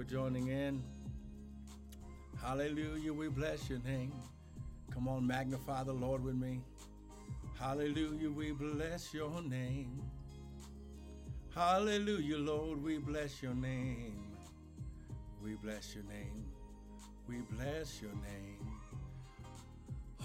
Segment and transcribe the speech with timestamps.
[0.00, 0.82] for joining in.
[2.42, 4.12] Hallelujah, we bless your name.
[4.90, 6.60] Come on, magnify the Lord with me.
[7.58, 10.00] Hallelujah, we bless your name.
[11.54, 14.24] Hallelujah, Lord, we bless your name.
[15.44, 16.46] We bless your name.
[17.28, 18.72] We bless your name.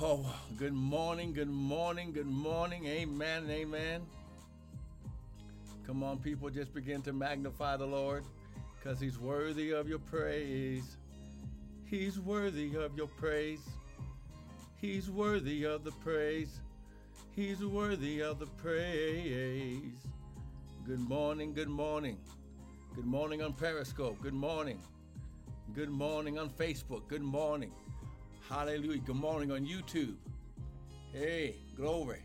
[0.02, 2.86] Oh, good morning, good morning, good morning.
[2.86, 4.04] Amen, amen.
[5.86, 8.23] Come on, people, just begin to magnify the Lord
[8.86, 10.97] because he's worthy of your praise.
[11.86, 13.61] He's worthy of your praise.
[14.79, 16.61] He's worthy of the praise.
[17.36, 19.97] He's worthy of the praise.
[20.86, 22.19] Good morning, good morning.
[22.96, 24.21] Good morning on Periscope.
[24.21, 24.79] Good morning.
[25.74, 27.07] Good morning on Facebook.
[27.07, 27.71] Good morning.
[28.47, 29.02] Hallelujah.
[29.02, 30.13] Good morning on YouTube.
[31.11, 32.22] Hey, glory.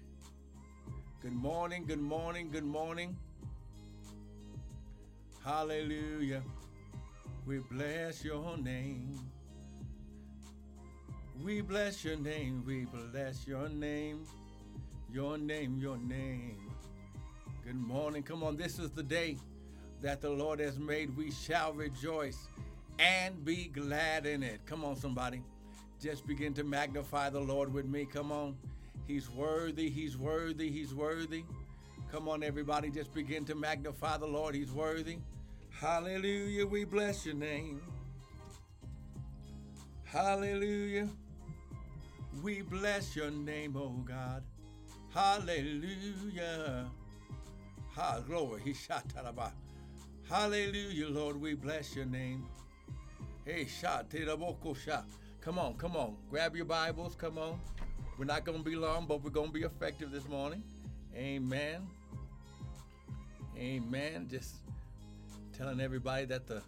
[1.22, 3.16] Good morning, good morning, good morning.
[5.44, 6.42] Hallelujah.
[7.46, 9.18] We bless your name.
[11.42, 12.62] We bless your name.
[12.66, 14.26] We bless your name.
[15.10, 16.58] Your name, your name.
[17.64, 18.22] Good morning.
[18.22, 19.38] Come on, this is the day
[20.02, 21.16] that the Lord has made.
[21.16, 22.46] We shall rejoice
[22.98, 24.60] and be glad in it.
[24.66, 25.42] Come on, somebody.
[26.02, 28.04] Just begin to magnify the Lord with me.
[28.04, 28.56] Come on.
[29.06, 29.88] He's worthy.
[29.88, 30.70] He's worthy.
[30.70, 31.44] He's worthy.
[32.10, 32.90] Come on, everybody.
[32.90, 34.56] Just begin to magnify the Lord.
[34.56, 35.18] He's worthy.
[35.70, 36.66] Hallelujah.
[36.66, 37.80] We bless your name.
[40.02, 41.08] Hallelujah.
[42.42, 44.42] We bless your name, oh God.
[45.14, 46.90] Hallelujah.
[47.94, 48.62] Ha, glory.
[48.64, 49.04] He shot
[50.28, 51.40] Hallelujah, Lord.
[51.40, 52.44] We bless your name.
[53.44, 54.06] Hey, shot.
[54.74, 55.04] shot.
[55.40, 56.16] Come on, come on.
[56.28, 57.14] Grab your Bibles.
[57.14, 57.60] Come on.
[58.18, 60.64] We're not going to be long, but we're going to be effective this morning.
[61.14, 61.86] Amen.
[63.60, 64.26] Amen.
[64.30, 64.54] Just
[65.52, 66.62] telling everybody that the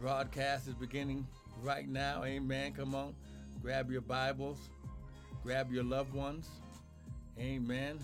[0.00, 1.24] broadcast is beginning
[1.62, 2.24] right now.
[2.24, 2.72] Amen.
[2.72, 3.14] Come on.
[3.62, 4.58] Grab your Bibles.
[5.44, 6.48] Grab your loved ones.
[7.38, 8.00] Amen.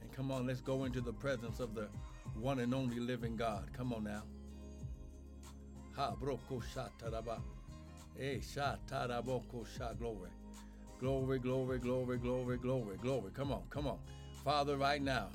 [0.00, 1.88] And come on, let's go into the presence of the
[2.34, 3.68] one and only living God.
[3.72, 4.24] Come on now.
[5.94, 7.40] Ha broko shataraba.
[8.20, 10.30] Eh shataraboko sha glory.
[10.98, 13.30] Glory, glory, glory, glory, glory, glory.
[13.32, 13.98] Come on, come on.
[14.44, 15.28] Father, right now.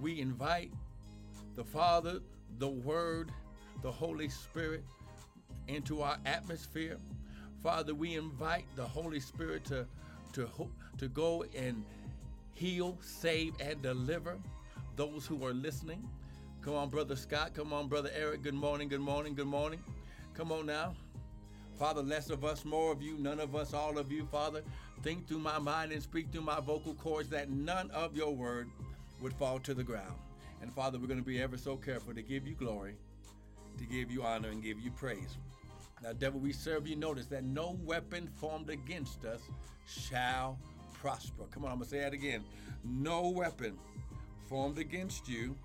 [0.00, 0.72] We invite
[1.54, 2.20] the Father,
[2.58, 3.30] the Word,
[3.82, 4.82] the Holy Spirit
[5.68, 6.98] into our atmosphere.
[7.62, 9.86] Father, we invite the Holy Spirit to,
[10.32, 10.48] to,
[10.98, 11.84] to go and
[12.54, 14.36] heal, save, and deliver
[14.96, 16.02] those who are listening.
[16.60, 17.54] Come on, Brother Scott.
[17.54, 18.42] Come on, Brother Eric.
[18.42, 19.80] Good morning, good morning, good morning.
[20.34, 20.94] Come on now.
[21.78, 24.62] Father, less of us, more of you, none of us, all of you, Father.
[25.02, 28.70] Think through my mind and speak through my vocal cords that none of your word
[29.20, 30.14] would fall to the ground.
[30.60, 32.94] And Father, we're going to be ever so careful to give you glory,
[33.78, 35.36] to give you honor, and give you praise.
[36.02, 36.94] Now, devil, we serve you.
[36.94, 39.40] Notice that no weapon formed against us
[39.86, 40.58] shall
[40.92, 41.44] prosper.
[41.50, 42.44] Come on, I'm going to say that again.
[42.84, 43.76] No weapon
[44.48, 45.56] formed against you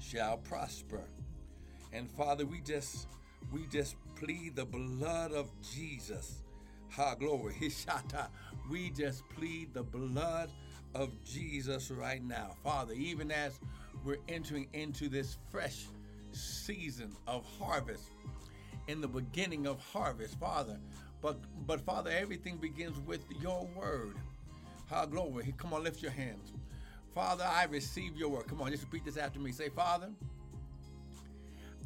[0.00, 1.02] shall prosper.
[1.92, 3.06] And Father, we just
[3.52, 6.42] we just plead the blood of Jesus.
[6.90, 7.54] Ha glory.
[7.60, 8.28] Hishata.
[8.70, 10.50] We just plead the blood
[10.94, 12.56] of Jesus right now.
[12.64, 13.60] Father, even as
[14.04, 15.86] we're entering into this fresh
[16.32, 18.10] season of harvest,
[18.88, 20.78] in the beginning of harvest, Father.
[21.20, 24.16] But but Father, everything begins with your word.
[24.88, 25.54] Ha glory.
[25.56, 26.52] Come on, lift your hands.
[27.14, 28.46] Father, I receive your word.
[28.46, 29.50] Come on, just repeat this after me.
[29.50, 30.10] Say, Father,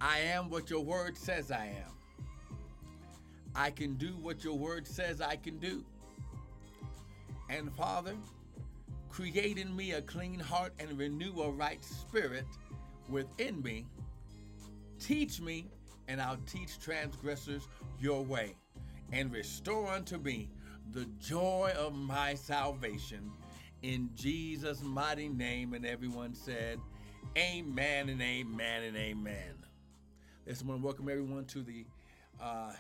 [0.01, 1.93] I am what your word says I am.
[3.55, 5.85] I can do what your word says I can do.
[7.49, 8.15] And Father,
[9.09, 12.47] create in me a clean heart and renew a right spirit
[13.09, 13.87] within me.
[15.01, 15.67] Teach me,
[16.09, 17.67] and I'll teach transgressors
[17.99, 18.55] your way,
[19.13, 20.49] and restore unto me
[20.93, 23.33] the joy of my salvation
[23.83, 25.75] in Jesus' mighty name.
[25.75, 26.79] And everyone said,
[27.37, 29.55] Amen and amen and amen.
[30.47, 31.85] Listen, I want to welcome everyone to the
[32.41, 32.73] uh,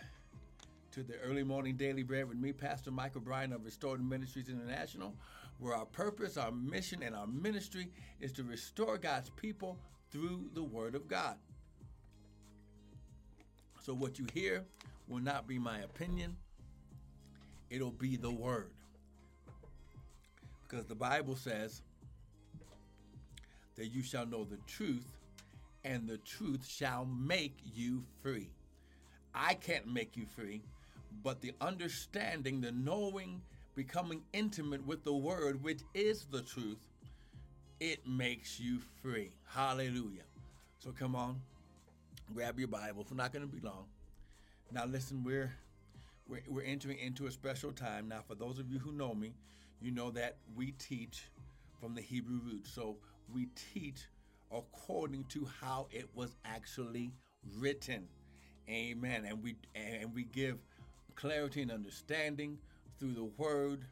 [0.92, 5.14] to the early morning daily bread with me, Pastor Michael Bryan of Restored Ministries International,
[5.58, 7.88] where our purpose, our mission, and our ministry
[8.20, 9.78] is to restore God's people
[10.10, 11.36] through the Word of God.
[13.80, 14.64] So, what you hear
[15.06, 16.36] will not be my opinion,
[17.70, 18.72] it'll be the Word.
[20.68, 21.82] Because the Bible says
[23.76, 25.06] that you shall know the truth,
[25.84, 28.50] and the truth shall make you free.
[29.32, 30.62] I can't make you free,
[31.22, 33.42] but the understanding, the knowing,
[33.74, 36.78] becoming intimate with the word, which is the truth,
[37.80, 39.30] it makes you free.
[39.48, 40.22] Hallelujah.
[40.78, 41.40] So come on,
[42.34, 43.06] grab your Bible.
[43.10, 43.86] We're not going to be long.
[44.72, 45.52] Now listen, we're,
[46.28, 48.08] we're we're entering into a special time.
[48.08, 49.32] Now, for those of you who know me,
[49.80, 51.24] you know that we teach
[51.80, 52.66] from the Hebrew root.
[52.66, 52.96] So
[53.34, 54.06] we teach
[54.52, 57.12] according to how it was actually
[57.58, 58.06] written.
[58.68, 59.24] Amen.
[59.26, 60.58] And we and we give
[61.10, 62.58] clarity and understanding
[62.98, 63.84] through the word,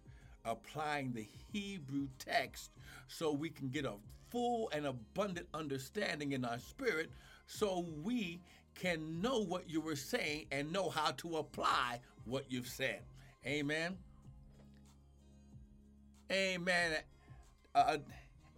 [0.44, 2.70] applying the Hebrew text
[3.08, 3.94] so we can get a
[4.30, 7.10] full and abundant understanding in our spirit
[7.46, 8.40] so we
[8.74, 13.00] can know what you were saying and know how to apply what you've said.
[13.46, 13.96] Amen.
[16.30, 16.92] Amen.
[17.74, 17.96] Uh,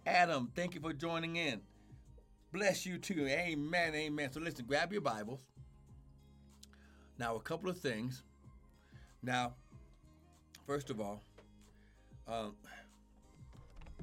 [0.05, 1.61] Adam, thank you for joining in.
[2.51, 3.27] Bless you too.
[3.27, 3.95] Amen.
[3.95, 4.31] Amen.
[4.31, 5.41] So listen, grab your Bibles.
[7.17, 8.23] Now, a couple of things.
[9.23, 9.53] Now,
[10.65, 11.21] first of all,
[12.27, 12.55] um,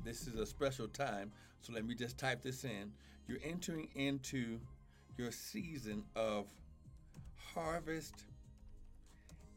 [0.05, 2.93] this is a special time, so let me just type this in.
[3.27, 4.61] You're entering into
[5.17, 6.47] your season of
[7.53, 8.25] harvest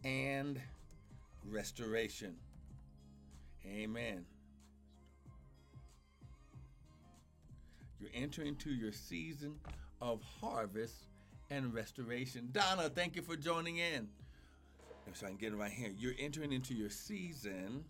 [0.04, 0.60] and
[1.46, 2.36] restoration.
[3.66, 4.26] Amen.
[8.00, 9.60] You're entering into your season
[10.02, 11.06] of harvest
[11.52, 12.50] and restoration.
[12.52, 14.08] Donna, thank you for joining in.
[15.14, 15.92] So I can get it right here.
[15.98, 17.84] You're entering into your season.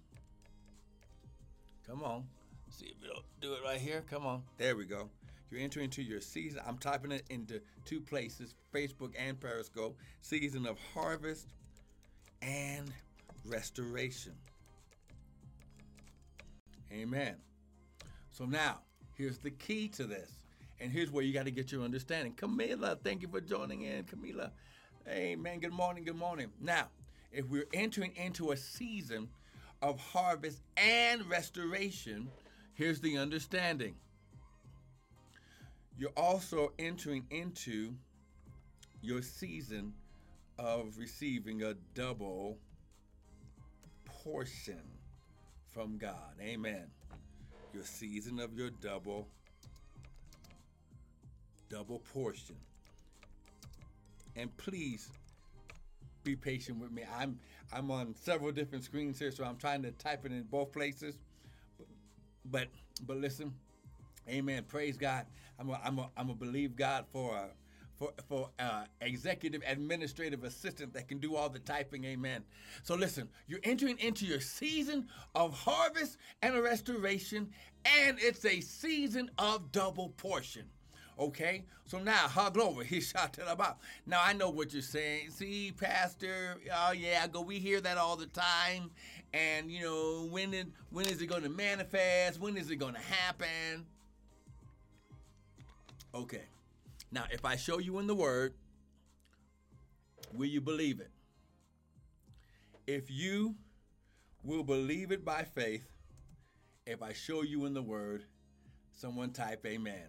[1.87, 2.25] Come on.
[2.69, 4.03] See if don't do it right here.
[4.09, 4.43] Come on.
[4.57, 5.09] There we go.
[5.49, 6.61] You're entering into your season.
[6.65, 9.97] I'm typing it into two places Facebook and Periscope.
[10.21, 11.47] Season of harvest
[12.41, 12.91] and
[13.45, 14.33] restoration.
[16.91, 17.35] Amen.
[18.31, 18.79] So now,
[19.15, 20.31] here's the key to this.
[20.79, 22.33] And here's where you got to get your understanding.
[22.33, 24.03] Camila, thank you for joining in.
[24.05, 24.51] Camila,
[25.07, 25.59] amen.
[25.59, 26.03] Good morning.
[26.03, 26.47] Good morning.
[26.59, 26.87] Now,
[27.31, 29.29] if we're entering into a season
[29.81, 32.29] of harvest and restoration,
[32.73, 33.95] here's the understanding.
[35.97, 37.93] You're also entering into
[39.01, 39.93] your season
[40.57, 42.57] of receiving a double
[44.05, 44.81] portion
[45.73, 46.35] from God.
[46.41, 46.87] Amen.
[47.73, 49.27] Your season of your double
[51.69, 52.57] double portion.
[54.35, 55.09] And please
[56.23, 57.03] be patient with me.
[57.17, 57.39] I'm
[57.73, 61.17] I'm on several different screens here, so I'm trying to type it in both places.
[62.45, 62.67] But
[63.05, 63.53] but, listen,
[64.29, 64.63] Amen.
[64.67, 65.25] Praise God.
[65.59, 67.49] I'm a, I'm a, I'm a believe God for a
[67.97, 72.05] for for uh, executive administrative assistant that can do all the typing.
[72.05, 72.43] Amen.
[72.83, 77.49] So listen, you're entering into your season of harvest and restoration,
[77.85, 80.63] and it's a season of double portion.
[81.19, 82.83] Okay, so now hug over.
[82.83, 83.77] He shot it about.
[84.05, 85.31] Now I know what you're saying.
[85.31, 87.41] See, Pastor, oh yeah, go.
[87.41, 88.91] We hear that all the time,
[89.33, 92.39] and you know when it, when is it going to manifest?
[92.39, 93.85] When is it going to happen?
[96.13, 96.43] Okay,
[97.11, 98.53] now if I show you in the Word,
[100.33, 101.11] will you believe it?
[102.87, 103.55] If you
[104.43, 105.87] will believe it by faith,
[106.85, 108.25] if I show you in the Word,
[108.91, 110.07] someone type Amen.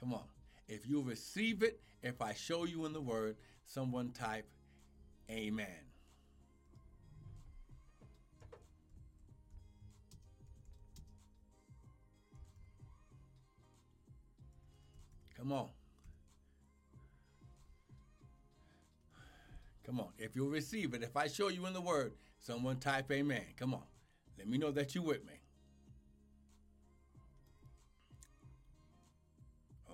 [0.00, 0.24] Come on.
[0.66, 3.36] If you receive it, if I show you in the word,
[3.66, 4.46] someone type
[5.30, 5.66] amen.
[15.36, 15.68] Come on.
[19.84, 20.08] Come on.
[20.18, 23.42] If you'll receive it, if I show you in the word, someone type amen.
[23.58, 23.82] Come on.
[24.38, 25.39] Let me know that you're with me.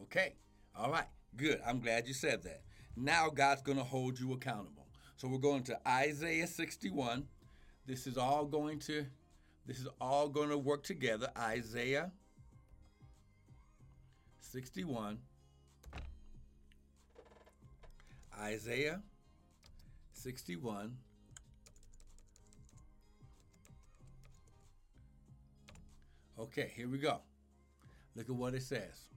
[0.07, 0.35] Okay.
[0.79, 1.07] All right.
[1.37, 1.61] Good.
[1.67, 2.63] I'm glad you said that.
[2.97, 4.87] Now God's going to hold you accountable.
[5.17, 7.25] So we're going to Isaiah 61.
[7.87, 9.07] This is all going to
[9.67, 11.29] this is all going to work together.
[11.37, 12.13] Isaiah
[14.41, 15.19] 61.
[18.41, 19.03] Isaiah
[20.13, 20.97] 61.
[26.39, 27.19] Okay, here we go.
[28.15, 29.16] Look at what it says.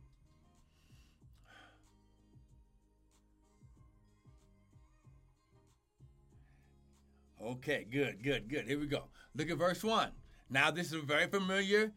[7.49, 8.67] Okay, good, good, good.
[8.67, 9.05] Here we go.
[9.33, 10.11] Look at verse 1.
[10.51, 11.91] Now, this is a very familiar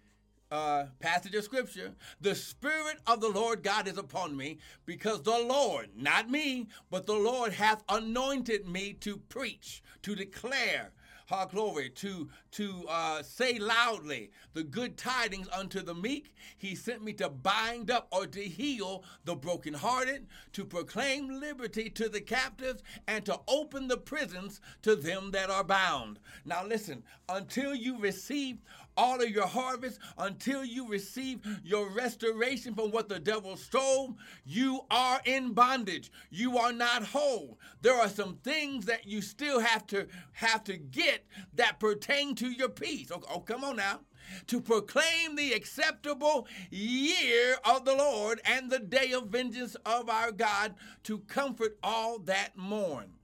[0.50, 1.92] uh, passage of scripture.
[2.22, 7.06] The Spirit of the Lord God is upon me because the Lord, not me, but
[7.06, 10.92] the Lord hath anointed me to preach, to declare
[11.32, 16.34] our glory, to, to uh, say loudly the good tidings unto the meek.
[16.58, 22.08] He sent me to bind up or to heal the brokenhearted, to proclaim liberty to
[22.08, 26.18] the captives, and to open the prisons to them that are bound.
[26.44, 28.58] Now listen, until you receive
[28.96, 34.80] all of your harvest until you receive your restoration from what the devil stole, you
[34.90, 36.10] are in bondage.
[36.30, 37.58] You are not whole.
[37.80, 42.50] There are some things that you still have to have to get that pertain to
[42.50, 43.10] your peace.
[43.12, 44.00] Oh, oh come on now
[44.46, 50.32] to proclaim the acceptable year of the Lord and the day of vengeance of our
[50.32, 53.14] God, to comfort all that mourn.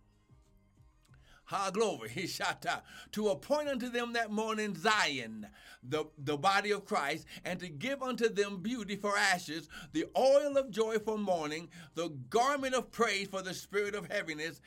[1.49, 2.81] Ha glory, Hishata, uh,
[3.13, 5.47] to appoint unto them that morning Zion,
[5.83, 10.59] the, the body of Christ, and to give unto them beauty for ashes, the oil
[10.59, 14.61] of joy for mourning, the garment of praise for the spirit of heaviness,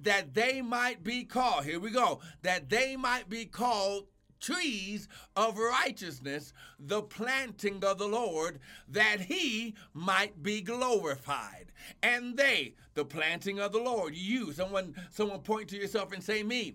[0.00, 4.06] that they might be called, here we go, that they might be called
[4.40, 11.72] trees of righteousness, the planting of the Lord, that he might be glorified.
[12.02, 16.42] And they, the planting of the Lord, you, someone, someone point to yourself and say,
[16.42, 16.74] Me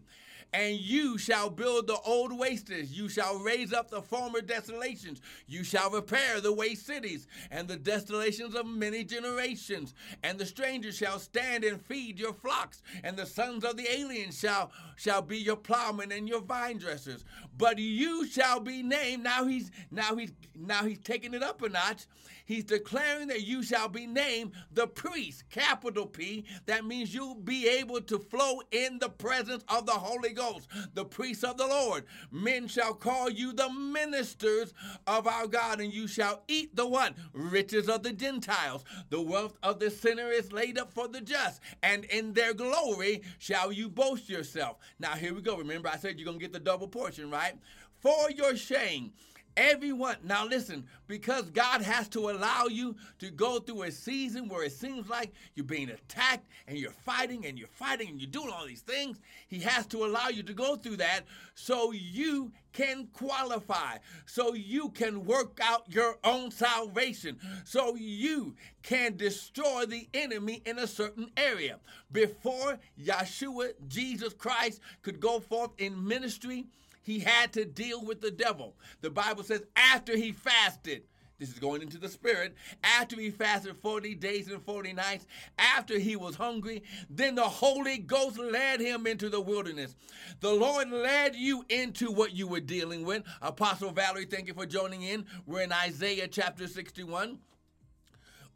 [0.53, 2.91] and you shall build the old wastes.
[2.91, 5.19] You shall raise up the former desolations.
[5.47, 9.93] You shall repair the waste cities and the desolations of many generations.
[10.23, 14.39] And the strangers shall stand and feed your flocks, and the sons of the aliens
[14.39, 17.25] shall shall be your plowmen and your vine dressers.
[17.57, 19.23] But you shall be named.
[19.23, 22.05] Now he's now he's now he's taking it up a notch.
[22.45, 26.45] He's declaring that you shall be named the priest, capital P.
[26.65, 31.05] That means you'll be able to flow in the presence of the Holy Ghost, the
[31.05, 32.05] priest of the Lord.
[32.31, 34.73] Men shall call you the ministers
[35.07, 37.13] of our God, and you shall eat the what?
[37.33, 38.83] Riches of the Gentiles.
[39.09, 43.21] The wealth of the sinner is laid up for the just, and in their glory
[43.39, 44.77] shall you boast yourself.
[44.99, 45.57] Now, here we go.
[45.57, 47.53] Remember, I said you're going to get the double portion, right?
[47.99, 49.13] For your shame
[49.55, 54.63] Everyone, now listen, because God has to allow you to go through a season where
[54.63, 58.49] it seems like you're being attacked and you're fighting and you're fighting and you're doing
[58.51, 61.21] all these things, He has to allow you to go through that
[61.53, 69.15] so you can qualify, so you can work out your own salvation, so you can
[69.15, 71.77] destroy the enemy in a certain area.
[72.11, 76.65] Before Yeshua, Jesus Christ, could go forth in ministry,
[77.03, 78.75] he had to deal with the devil.
[79.01, 81.03] The Bible says after he fasted,
[81.39, 82.55] this is going into the spirit.
[82.83, 85.25] After he fasted 40 days and 40 nights,
[85.57, 89.95] after he was hungry, then the Holy Ghost led him into the wilderness.
[90.39, 93.23] The Lord led you into what you were dealing with.
[93.41, 95.25] Apostle Valerie, thank you for joining in.
[95.45, 97.39] We're in Isaiah chapter 61.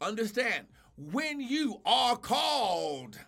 [0.00, 3.18] Understand, when you are called,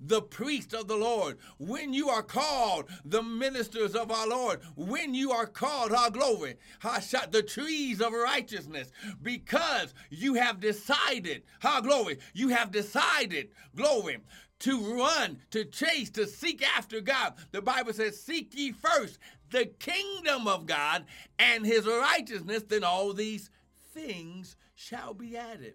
[0.00, 5.14] the priest of the Lord, when you are called the ministers of our Lord, when
[5.14, 8.90] you are called our glory, ha shot the trees of righteousness,
[9.22, 14.18] because you have decided, our glory, you have decided, glory,
[14.60, 17.34] to run, to chase, to seek after God.
[17.52, 19.18] The Bible says, Seek ye first
[19.50, 21.04] the kingdom of God
[21.38, 23.50] and his righteousness, then all these
[23.92, 25.74] things shall be added.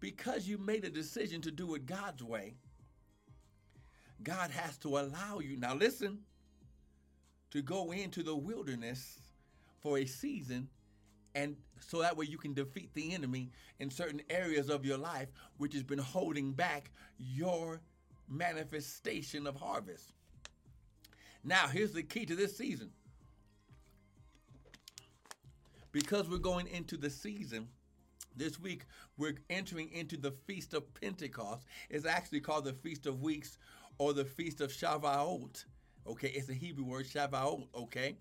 [0.00, 2.54] Because you made a decision to do it God's way,
[4.24, 6.20] God has to allow you, now listen,
[7.50, 9.18] to go into the wilderness
[9.80, 10.68] for a season
[11.34, 15.28] and so that way you can defeat the enemy in certain areas of your life
[15.56, 17.80] which has been holding back your
[18.28, 20.12] manifestation of harvest.
[21.44, 22.90] Now, here's the key to this season.
[25.90, 27.68] Because we're going into the season,
[28.36, 28.84] this week
[29.18, 31.66] we're entering into the Feast of Pentecost.
[31.90, 33.58] It's actually called the Feast of Weeks
[34.02, 35.64] or the feast of Shavuot.
[36.08, 38.16] Okay, it's a Hebrew word, Shavuot, okay?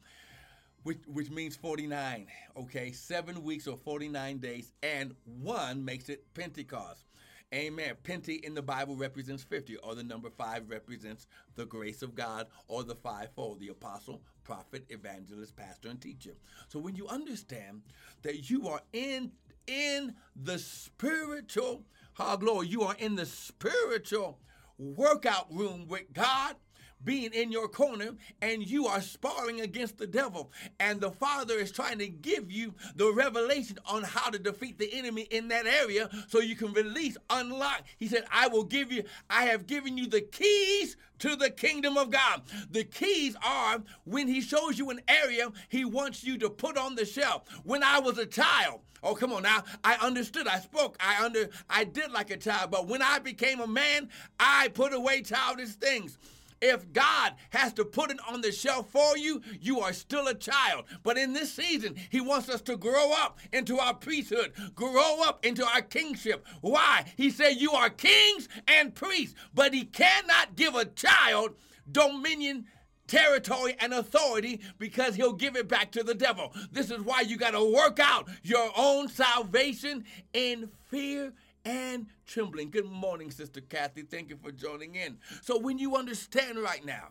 [0.83, 2.91] Which, which means 49, okay?
[2.91, 7.05] Seven weeks or 49 days, and one makes it Pentecost.
[7.51, 7.95] Amen.
[8.03, 12.45] Pente in the Bible represents 50, or the number five represents the grace of God,
[12.67, 16.35] or the fivefold the apostle, prophet, evangelist, pastor, and teacher.
[16.67, 17.81] So when you understand
[18.21, 19.31] that you are in
[19.65, 21.83] in the spiritual,
[22.13, 24.39] how glory, you are in the spiritual
[24.77, 26.55] workout room with God
[27.03, 30.51] being in your corner and you are sparring against the devil.
[30.79, 34.91] And the Father is trying to give you the revelation on how to defeat the
[34.93, 37.83] enemy in that area so you can release, unlock.
[37.97, 41.97] He said, I will give you, I have given you the keys to the kingdom
[41.97, 42.41] of God.
[42.69, 46.95] The keys are when He shows you an area He wants you to put on
[46.95, 47.43] the shelf.
[47.63, 49.63] When I was a child, Oh, come on now.
[49.83, 50.47] I understood.
[50.47, 50.95] I spoke.
[50.99, 52.69] I under I did like a child.
[52.69, 56.19] But when I became a man, I put away childish things.
[56.61, 60.35] If God has to put it on the shelf for you, you are still a
[60.35, 60.85] child.
[61.03, 65.45] But in this season, He wants us to grow up into our priesthood, grow up
[65.45, 66.45] into our kingship.
[66.61, 67.05] Why?
[67.17, 71.55] He said, You are kings and priests, but He cannot give a child
[71.91, 72.65] dominion
[73.07, 76.53] territory and authority because he'll give it back to the devil.
[76.71, 81.33] This is why you got to work out your own salvation in fear
[81.65, 82.69] and trembling.
[82.69, 84.03] Good morning, Sister Kathy.
[84.03, 85.17] Thank you for joining in.
[85.41, 87.09] So, when you understand right now,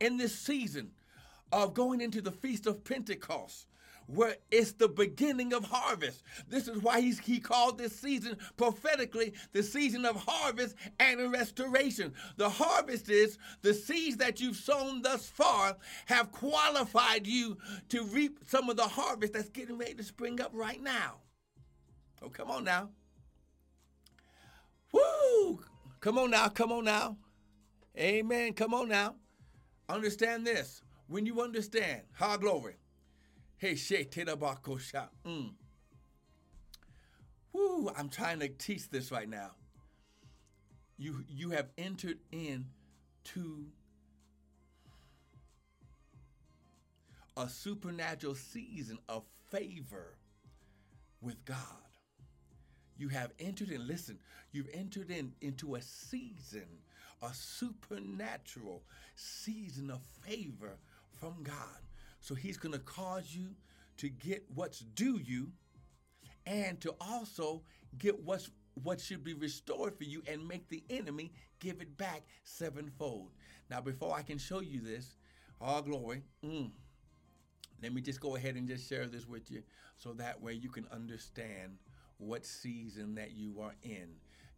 [0.00, 0.90] in this season
[1.52, 3.66] of going into the Feast of Pentecost,
[4.06, 6.22] where it's the beginning of harvest.
[6.48, 12.12] This is why he's, he called this season prophetically the season of harvest and restoration.
[12.36, 17.56] The harvest is the seeds that you've sown thus far have qualified you
[17.90, 21.16] to reap some of the harvest that's getting ready to spring up right now.
[22.22, 22.90] Oh, come on now.
[26.04, 27.16] Come on now, come on now.
[27.98, 28.52] Amen.
[28.52, 29.14] Come on now.
[29.88, 30.82] Understand this.
[31.06, 32.74] When you understand, high glory,
[33.56, 35.08] Hey, Shay Tedabakosha.
[35.26, 35.52] Mm.
[37.54, 39.52] Woo, I'm trying to teach this right now.
[40.98, 42.66] You you have entered in
[43.32, 43.64] to
[47.34, 50.18] a supernatural season of favor
[51.22, 51.83] with God.
[52.96, 54.18] You have entered in, listen,
[54.52, 56.66] you've entered in into a season,
[57.22, 58.84] a supernatural
[59.16, 60.78] season of favor
[61.12, 61.82] from God.
[62.20, 63.48] So he's going to cause you
[63.98, 65.52] to get what's due you
[66.46, 67.62] and to also
[67.98, 68.50] get what's
[68.82, 73.30] what should be restored for you and make the enemy give it back sevenfold.
[73.70, 75.16] Now, before I can show you this,
[75.60, 76.70] all glory, mm,
[77.80, 79.62] let me just go ahead and just share this with you
[79.96, 81.78] so that way you can understand
[82.18, 84.08] what season that you are in.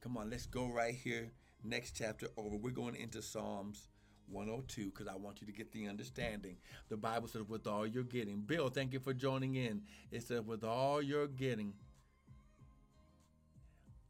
[0.00, 1.30] Come on, let's go right here.
[1.64, 2.56] Next chapter over.
[2.56, 3.88] We're going into Psalms
[4.28, 6.56] 102 because I want you to get the understanding.
[6.88, 8.40] The Bible says, with all you're getting.
[8.40, 9.82] Bill, thank you for joining in.
[10.10, 11.72] It says, with all you're getting,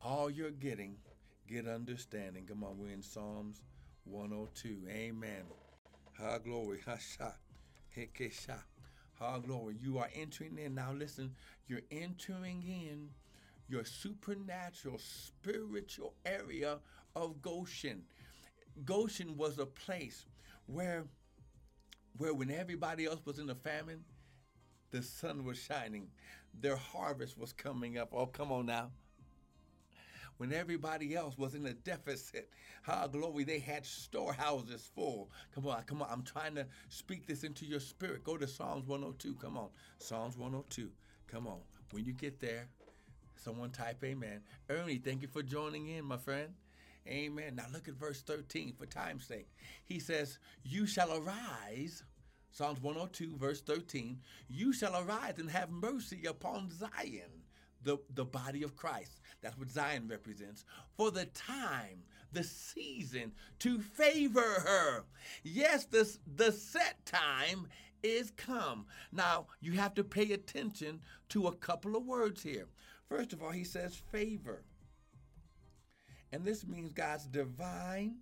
[0.02, 0.96] all you're getting,
[1.48, 2.46] get understanding.
[2.46, 3.62] Come on, we're in Psalms
[4.04, 4.88] 102.
[4.88, 5.42] Amen.
[6.18, 6.80] Ha glory.
[6.86, 7.30] Ha sha.
[8.30, 8.54] sha.
[9.18, 9.76] Ha glory.
[9.80, 10.74] You are entering in.
[10.74, 11.32] Now listen,
[11.66, 13.08] you're entering in
[13.68, 16.78] your supernatural, spiritual area
[17.14, 18.02] of Goshen.
[18.84, 20.26] Goshen was a place
[20.66, 21.04] where,
[22.18, 24.04] where when everybody else was in a famine,
[24.90, 26.08] the sun was shining.
[26.60, 28.10] Their harvest was coming up.
[28.12, 28.90] Oh, come on now.
[30.38, 32.50] When everybody else was in a deficit,
[32.82, 35.30] how glory, they had storehouses full.
[35.54, 36.08] Come on, come on.
[36.10, 38.22] I'm trying to speak this into your spirit.
[38.22, 39.34] Go to Psalms 102.
[39.36, 39.70] Come on.
[39.98, 40.90] Psalms 102.
[41.26, 41.60] Come on.
[41.90, 42.68] When you get there,
[43.38, 44.40] someone type amen.
[44.68, 46.48] Ernie, thank you for joining in, my friend.
[47.08, 47.56] Amen.
[47.56, 49.48] Now look at verse 13 for time's sake.
[49.84, 52.02] He says, You shall arise.
[52.50, 54.18] Psalms 102, verse 13.
[54.48, 57.44] You shall arise and have mercy upon Zion,
[57.82, 59.20] the, the body of Christ.
[59.42, 60.64] That's what Zion represents.
[60.96, 65.04] For the time, the season to favor her.
[65.44, 67.68] Yes, the, the set time
[68.02, 68.86] is come.
[69.12, 72.66] Now, you have to pay attention to a couple of words here.
[73.08, 74.62] First of all, he says favor.
[76.32, 78.16] And this means God's divine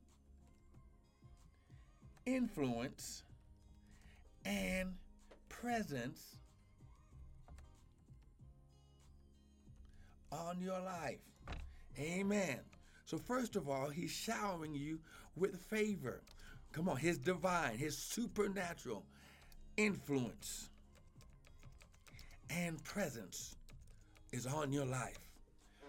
[2.26, 3.22] influence
[4.44, 4.94] and
[5.48, 6.36] presence
[10.30, 11.20] on your life.
[11.98, 12.58] Amen.
[13.06, 14.98] So, first of all, He's showering you
[15.36, 16.22] with favor.
[16.72, 19.04] Come on, His divine, His supernatural
[19.76, 20.68] influence
[22.50, 23.56] and presence
[24.34, 25.18] is on your life.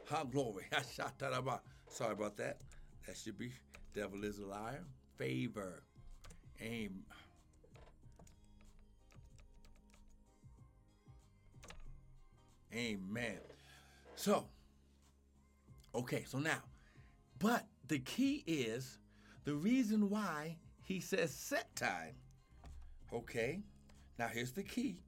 [0.08, 0.66] How glory.
[1.90, 2.62] Sorry about that.
[3.08, 3.52] That should be
[3.94, 4.84] devil is a liar.
[5.18, 5.82] Favor.
[6.62, 7.04] Aim.
[12.74, 13.40] Amen.
[14.16, 14.46] So,
[15.96, 16.62] okay, so now,
[17.40, 19.00] but the key is
[19.46, 22.16] the reason why he says set time.
[23.14, 23.62] Okay,
[24.20, 25.00] now here's the key.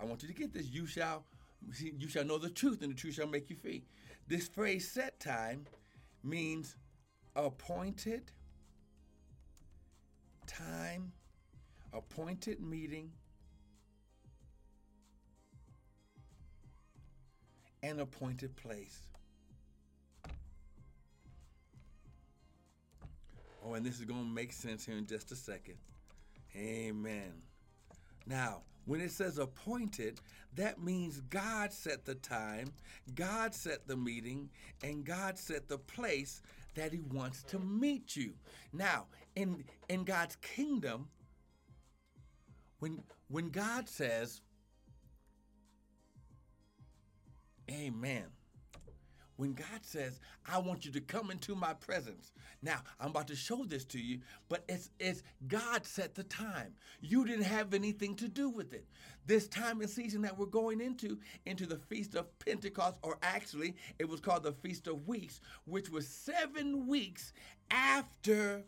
[0.00, 0.66] I want you to get this.
[0.66, 1.24] You shall,
[1.78, 3.84] you shall know the truth, and the truth shall make you free.
[4.28, 5.66] This phrase "set time"
[6.22, 6.76] means
[7.34, 8.30] appointed
[10.46, 11.12] time,
[11.92, 13.10] appointed meeting,
[17.82, 19.00] and appointed place.
[23.64, 25.76] Oh, and this is going to make sense here in just a second.
[26.56, 27.42] Amen.
[28.26, 30.20] Now, when it says appointed,
[30.54, 32.68] that means God set the time,
[33.14, 34.50] God set the meeting,
[34.82, 36.42] and God set the place
[36.74, 38.34] that He wants to meet you.
[38.72, 41.08] Now, in in God's kingdom,
[42.80, 44.40] when when God says,
[47.70, 48.26] Amen.
[49.36, 52.32] When God says, I want you to come into my presence.
[52.62, 56.74] Now, I'm about to show this to you, but it's, it's God set the time.
[57.00, 58.86] You didn't have anything to do with it.
[59.26, 63.74] This time and season that we're going into, into the Feast of Pentecost, or actually,
[63.98, 67.32] it was called the Feast of Weeks, which was seven weeks
[67.70, 68.64] after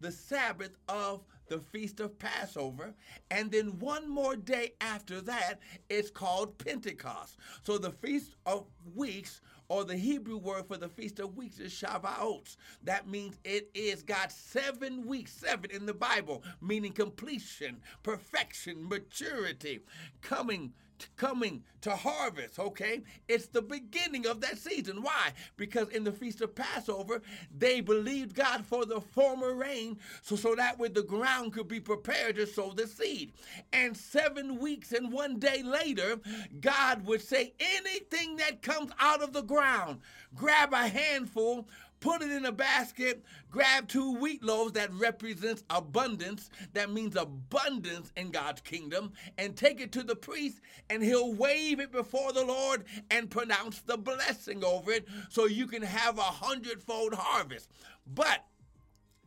[0.00, 2.94] the Sabbath of the Feast of Passover.
[3.30, 7.36] And then one more day after that, it's called Pentecost.
[7.62, 11.72] So the Feast of Weeks or the Hebrew word for the Feast of Weeks is
[11.72, 12.56] Shavuot.
[12.82, 19.78] That means it is God's seven weeks, seven in the Bible, meaning completion, perfection, maturity,
[20.22, 20.72] coming
[21.16, 23.02] coming to harvest, okay?
[23.28, 25.02] It's the beginning of that season.
[25.02, 25.32] Why?
[25.56, 27.22] Because in the Feast of Passover,
[27.56, 31.80] they believed God for the former rain, so, so that way the ground could be
[31.80, 33.32] prepared to sow the seed.
[33.72, 36.18] And seven weeks and one day later,
[36.60, 40.00] God would say, anything that comes out of the ground,
[40.34, 41.66] grab a handful,
[42.00, 48.12] put it in a basket, grab two wheat loaves that represents abundance, that means abundance
[48.16, 52.44] in God's kingdom, and take it to the priest, and he'll wave it before the
[52.44, 57.70] Lord and pronounce the blessing over it so you can have a hundredfold harvest.
[58.06, 58.44] But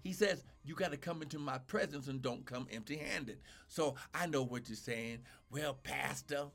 [0.04, 3.40] he says, you got to come into my presence and don't come empty handed.
[3.68, 5.20] So I know what you're saying.
[5.52, 6.46] Well, Pastor,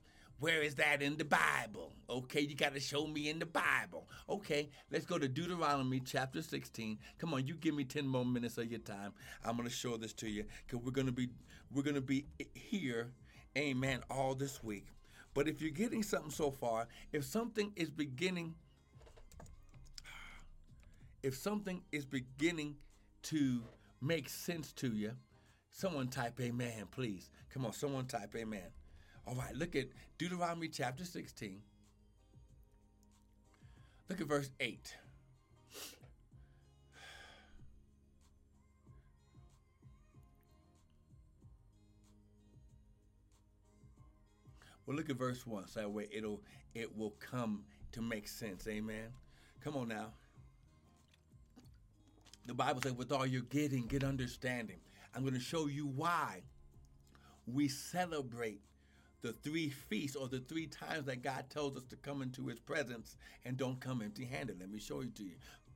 [0.41, 1.93] where is that in the Bible?
[2.09, 4.09] Okay, you got to show me in the Bible.
[4.29, 6.99] Okay, let's go to Deuteronomy chapter 16.
[7.19, 9.13] Come on, you give me 10 more minutes of your time.
[9.45, 11.29] I'm going to show this to you cuz we're going to be
[11.73, 13.13] we're going to be here,
[13.57, 14.87] amen, all this week.
[15.35, 18.55] But if you're getting something so far, if something is beginning
[21.23, 22.77] if something is beginning
[23.23, 23.63] to
[24.01, 25.13] make sense to you,
[25.73, 27.29] someone type amen, please.
[27.53, 28.71] Come on, someone type amen.
[29.29, 31.61] All right, look at Deuteronomy chapter 16.
[34.09, 34.95] Look at verse 8.
[44.87, 45.69] Well, look at verse 1.
[45.69, 46.41] So that way it'll
[46.75, 48.67] it will come to make sense.
[48.67, 49.09] Amen.
[49.63, 50.07] Come on now.
[52.47, 54.79] The Bible says, with all you're getting, get understanding.
[55.15, 56.45] I'm going to show you why
[57.47, 58.63] we celebrate
[59.23, 62.61] the three feasts or the three times that God tells us to come into his
[62.61, 64.61] presence and don't come empty handed.
[64.61, 65.33] Let me show it to you.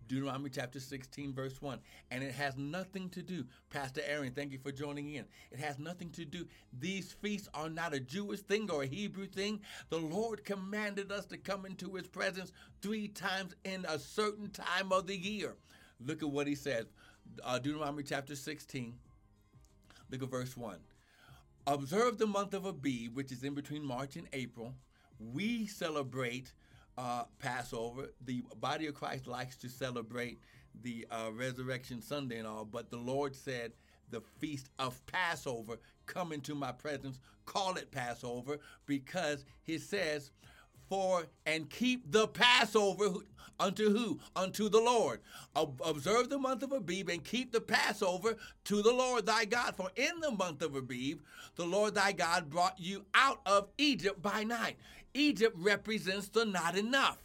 [0.09, 1.78] Deuteronomy chapter 16, verse 1.
[2.11, 5.24] And it has nothing to do, Pastor Aaron, thank you for joining in.
[5.50, 6.46] It has nothing to do.
[6.78, 9.61] These feasts are not a Jewish thing or a Hebrew thing.
[9.90, 12.52] The Lord commanded us to come into his presence
[12.83, 15.55] three times in a certain time of the year.
[16.05, 16.87] Look at what he says.
[17.42, 18.94] Uh, Deuteronomy chapter 16,
[20.11, 20.76] look at verse 1
[21.66, 24.75] observe the month of Abib, which is in between March and April.
[25.18, 26.53] We celebrate
[26.98, 28.11] uh, Passover.
[28.25, 30.40] The body of Christ likes to celebrate
[30.83, 33.72] the uh, Resurrection Sunday and all, but the Lord said,
[34.11, 40.31] the feast of Passover, come into my presence, call it Passover, because he says,
[41.46, 43.09] and keep the Passover
[43.59, 44.20] unto who?
[44.37, 45.20] Unto the Lord.
[45.55, 49.74] Observe the month of Abib and keep the Passover to the Lord thy God.
[49.76, 51.20] For in the month of Abib,
[51.57, 54.76] the Lord thy God brought you out of Egypt by night.
[55.14, 57.18] Egypt represents the not enough.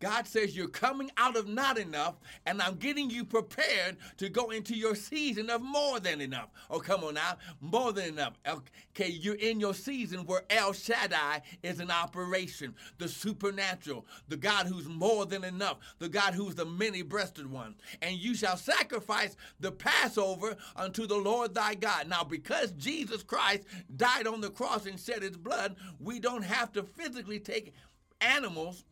[0.00, 2.14] God says you're coming out of not enough,
[2.46, 6.50] and I'm getting you prepared to go into your season of more than enough.
[6.70, 8.34] Oh, come on now, more than enough.
[8.46, 14.66] Okay, you're in your season where El Shaddai is an operation, the supernatural, the God
[14.66, 17.74] who's more than enough, the God who's the many breasted one.
[18.00, 22.08] And you shall sacrifice the Passover unto the Lord thy God.
[22.08, 23.64] Now, because Jesus Christ
[23.96, 27.74] died on the cross and shed his blood, we don't have to physically take
[28.20, 28.84] animals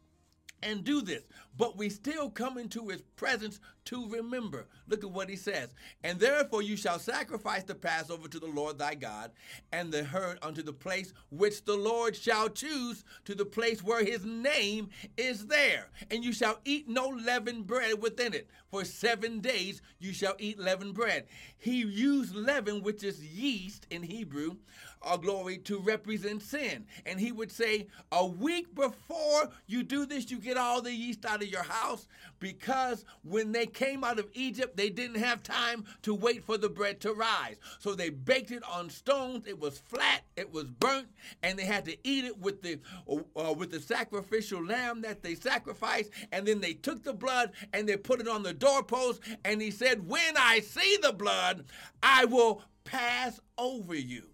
[0.63, 1.23] and do this.
[1.57, 4.67] But we still come into his presence to remember.
[4.89, 5.75] Look at what he says.
[6.05, 9.31] And therefore you shall sacrifice the Passover to the Lord thy God,
[9.73, 14.05] and the herd unto the place which the Lord shall choose, to the place where
[14.05, 15.89] his name is there.
[16.11, 18.49] And you shall eat no leavened bread within it.
[18.77, 21.25] For seven days you shall eat leavened bread.
[21.57, 24.57] He used leaven, which is yeast in Hebrew,
[25.03, 26.85] uh, glory, to represent sin.
[27.07, 31.25] And he would say, a week before you do this, you get all the yeast
[31.25, 32.07] out of your house,
[32.39, 36.69] because when they came out of Egypt, they didn't have time to wait for the
[36.69, 37.57] bread to rise.
[37.79, 39.47] So they baked it on stones.
[39.47, 41.09] It was flat, it was burnt,
[41.43, 45.35] and they had to eat it with the uh, with the sacrificial lamb that they
[45.35, 46.11] sacrificed.
[46.31, 49.21] And then they took the blood and they put it on the doorpost.
[49.45, 51.65] And he said, "When I see the blood,
[52.03, 54.31] I will pass over you."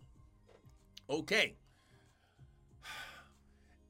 [1.09, 1.57] Okay.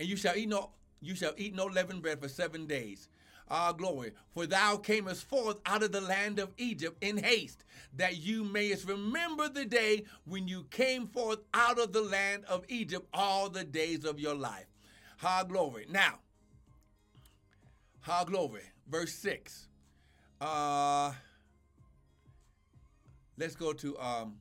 [0.01, 3.09] And you shall eat no you shall eat no leavened bread for seven days.
[3.51, 4.13] Ah, glory.
[4.33, 7.65] For thou camest forth out of the land of Egypt in haste,
[7.97, 12.65] that you mayest remember the day when you came forth out of the land of
[12.69, 14.69] Egypt all the days of your life.
[15.19, 15.87] Ha, glory.
[15.91, 16.21] Now,
[18.01, 18.63] ha, glory.
[18.89, 19.69] Verse 6.
[20.43, 21.13] Uh,
[23.39, 24.35] let's go to um,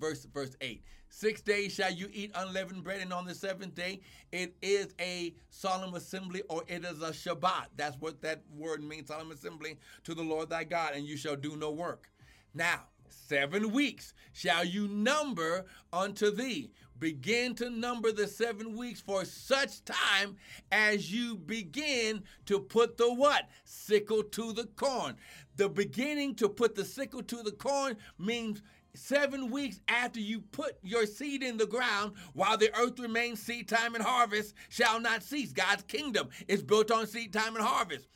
[0.00, 4.00] verse verse 8 six days shall you eat unleavened bread and on the seventh day
[4.32, 7.66] it is a solemn assembly or it is a shabbat.
[7.76, 11.36] That's what that word means solemn assembly to the lord thy god and you shall
[11.36, 12.10] do no work.
[12.54, 19.24] Now seven weeks shall you number unto thee begin to number the seven weeks for
[19.24, 20.36] such time
[20.70, 25.16] as you begin to put the what sickle to the corn
[25.56, 28.62] the beginning to put the sickle to the corn means
[28.94, 33.68] seven weeks after you put your seed in the ground, while the earth remains seed
[33.68, 35.52] time and harvest shall not cease.
[35.52, 38.08] God's kingdom is built on seed time and harvest.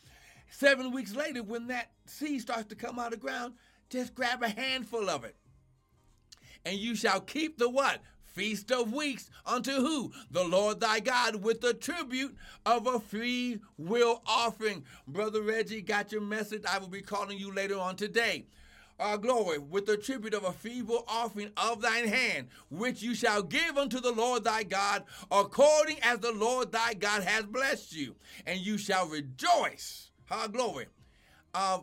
[0.50, 3.54] Seven weeks later, when that seed starts to come out of the ground,
[3.90, 5.36] just grab a handful of it.
[6.64, 8.00] And you shall keep the what?
[8.32, 10.12] Feast of weeks unto who?
[10.30, 14.84] The Lord thy God with the tribute of a free will offering.
[15.06, 16.62] Brother Reggie got your message.
[16.68, 18.46] I will be calling you later on today
[19.00, 23.42] uh, glory with the tribute of a feeble offering of thine hand, which you shall
[23.42, 28.16] give unto the Lord thy God, according as the Lord thy God has blessed you,
[28.46, 30.10] and you shall rejoice.
[30.30, 30.86] Our glory.
[31.54, 31.78] Uh,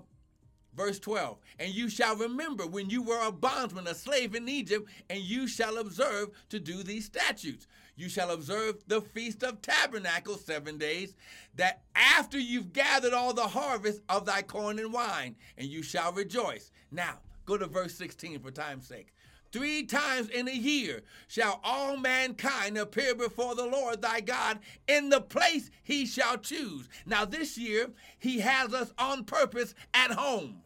[0.75, 4.89] verse 12 and you shall remember when you were a bondsman a slave in egypt
[5.09, 10.43] and you shall observe to do these statutes you shall observe the feast of tabernacles
[10.43, 11.15] seven days
[11.55, 16.11] that after you've gathered all the harvest of thy corn and wine and you shall
[16.11, 19.13] rejoice now, go to verse 16 for time's sake.
[19.51, 25.09] Three times in a year shall all mankind appear before the Lord thy God in
[25.09, 26.89] the place he shall choose.
[27.05, 30.61] Now, this year, he has us on purpose at home.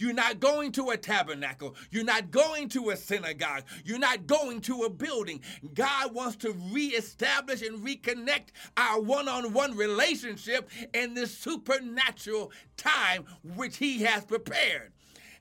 [0.00, 1.76] You're not going to a tabernacle.
[1.90, 3.64] You're not going to a synagogue.
[3.84, 5.42] You're not going to a building.
[5.74, 13.26] God wants to reestablish and reconnect our one on one relationship in this supernatural time
[13.56, 14.92] which He has prepared.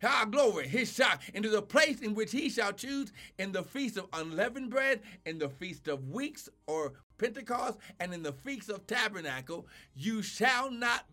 [0.04, 3.98] Our glory, his shall, into the place in which he shall choose in the feast
[3.98, 8.88] of unleavened bread, in the feast of weeks or Pentecost, and in the feast of
[8.88, 11.06] tabernacle, you shall not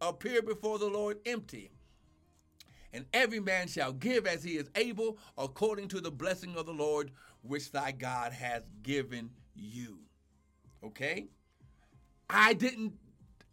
[0.00, 1.72] appear before the Lord empty.
[2.92, 6.72] And every man shall give as he is able, according to the blessing of the
[6.72, 9.98] Lord, which thy God has given you.
[10.82, 11.28] Okay?
[12.28, 12.94] I didn't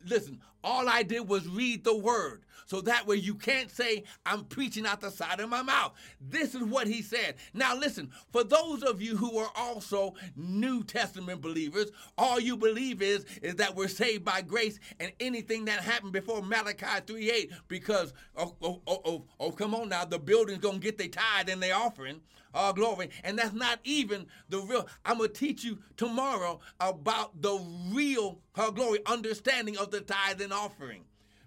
[0.06, 2.44] listen, all I did was read the word.
[2.66, 5.94] So that way you can't say, I'm preaching out the side of my mouth.
[6.20, 7.36] This is what he said.
[7.54, 13.02] Now, listen, for those of you who are also New Testament believers, all you believe
[13.02, 17.52] is, is that we're saved by grace and anything that happened before Malachi 3 8,
[17.70, 21.08] because, oh, oh, oh, oh, oh come on now, the building's going to get their
[21.08, 22.20] tithe and their offering.
[22.54, 23.10] Oh, glory.
[23.24, 24.88] And that's not even the real.
[25.06, 27.60] I'm going to teach you tomorrow about the
[27.94, 31.04] real, oh, glory, understanding of the tithe and offering.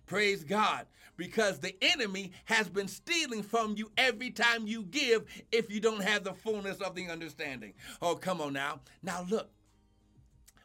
[0.06, 0.86] Praise God.
[1.16, 6.02] Because the enemy has been stealing from you every time you give if you don't
[6.02, 7.74] have the fullness of the understanding.
[8.00, 8.80] Oh, come on now.
[9.02, 9.50] Now, look,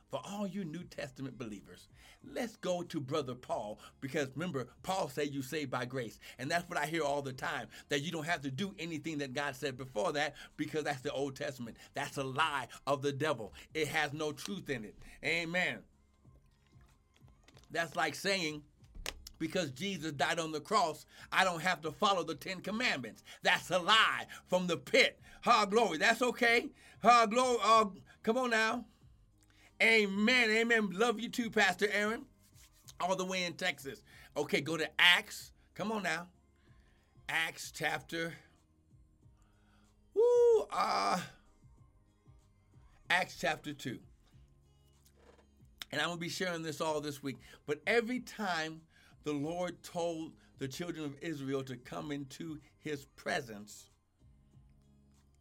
[0.10, 1.90] for all you New Testament believers,
[2.34, 6.20] let's go to Brother Paul because remember, Paul said you saved by grace.
[6.40, 9.18] And that's what I hear all the time that you don't have to do anything
[9.18, 11.76] that God said before that because that's the Old Testament.
[11.96, 14.96] That's a lie of the devil, it has no truth in it.
[15.24, 15.80] Amen.
[17.76, 18.62] That's like saying,
[19.38, 23.22] because Jesus died on the cross, I don't have to follow the Ten Commandments.
[23.44, 25.20] That's a lie from the pit.
[25.42, 25.98] Ha, glory.
[25.98, 26.70] That's okay.
[27.04, 27.58] Ha, glory.
[27.62, 27.86] Uh,
[28.24, 28.86] come on now.
[29.84, 30.50] Amen.
[30.52, 30.90] Amen.
[30.94, 32.24] Love you too, Pastor Aaron.
[33.02, 34.02] All the way in Texas.
[34.38, 35.52] Okay, go to Acts.
[35.74, 36.28] Come on now.
[37.28, 38.36] Acts chapter.
[40.14, 41.20] Woo, uh,
[43.10, 44.00] Acts chapter 2.
[45.96, 47.38] And I'm going to be sharing this all this week.
[47.66, 48.82] But every time
[49.24, 53.86] the Lord told the children of Israel to come into his presence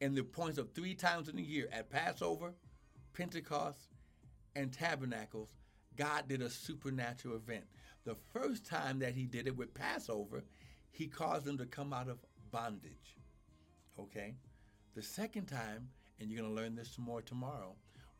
[0.00, 2.54] in the points of three times in the year at Passover,
[3.14, 3.80] Pentecost,
[4.54, 5.48] and Tabernacles,
[5.96, 7.64] God did a supernatural event.
[8.04, 10.44] The first time that he did it with Passover,
[10.92, 12.18] he caused them to come out of
[12.52, 13.16] bondage.
[13.98, 14.34] Okay?
[14.94, 15.88] The second time,
[16.20, 17.74] and you're going to learn this more tomorrow,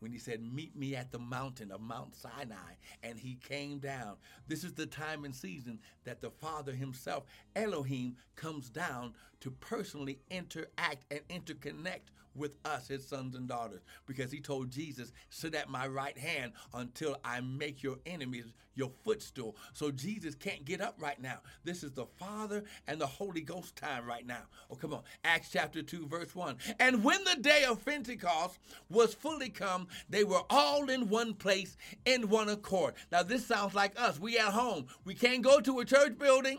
[0.05, 2.75] when he said, Meet me at the mountain of Mount Sinai.
[3.03, 4.17] And he came down.
[4.47, 7.25] This is the time and season that the Father himself,
[7.57, 14.31] Elohim, comes down to personally interact and interconnect with us, his sons and daughters, because
[14.33, 19.57] he told Jesus, Sit at my right hand until I make your enemies your footstool.
[19.73, 21.38] So Jesus can't get up right now.
[21.64, 24.42] This is the Father and the Holy Ghost time right now.
[24.70, 25.03] Oh, come on.
[25.25, 26.57] Acts chapter 2, verse 1.
[26.81, 31.77] And when the day of Pentecost was fully come, they were all in one place
[32.05, 32.94] in one accord.
[33.12, 34.18] Now, this sounds like us.
[34.18, 34.87] We at home.
[35.05, 36.59] We can't go to a church building.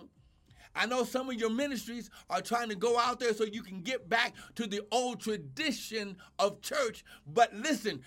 [0.75, 3.81] I know some of your ministries are trying to go out there so you can
[3.81, 7.05] get back to the old tradition of church.
[7.25, 8.01] But listen,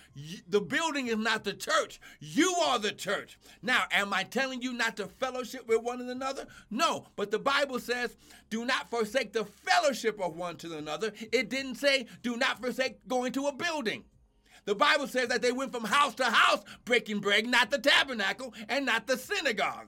[0.47, 1.99] the building is not the church.
[2.19, 3.39] You are the church.
[3.61, 6.45] Now, am I telling you not to fellowship with one another?
[6.69, 8.15] No, but the Bible says,
[8.49, 11.11] do not forsake the fellowship of one to another.
[11.31, 14.03] It didn't say, do not forsake going to a building.
[14.65, 18.53] The Bible says that they went from house to house breaking bread, not the tabernacle
[18.67, 19.87] and not the synagogue.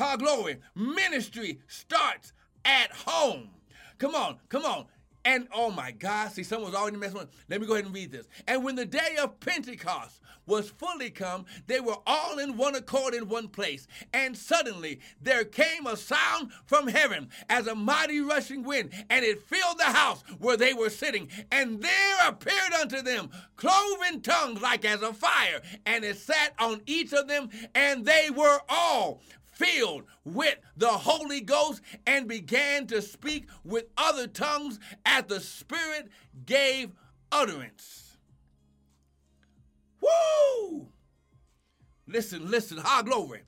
[0.00, 0.56] Her glory.
[0.74, 2.32] Ministry starts
[2.64, 3.50] at home.
[3.98, 4.86] Come on, come on.
[5.26, 7.28] And oh my God, see, someone's already messing with.
[7.50, 8.26] Let me go ahead and read this.
[8.48, 13.12] And when the day of Pentecost was fully come, they were all in one accord
[13.12, 13.86] in one place.
[14.14, 19.42] And suddenly there came a sound from heaven as a mighty rushing wind, and it
[19.42, 21.28] filled the house where they were sitting.
[21.52, 26.80] And there appeared unto them cloven tongues like as a fire, and it sat on
[26.86, 29.20] each of them, and they were all
[29.60, 36.08] filled with the Holy Ghost and began to speak with other tongues as the Spirit
[36.46, 36.90] gave
[37.30, 38.16] utterance.
[40.00, 40.88] Woo!
[42.06, 43.42] Listen, listen, high glory.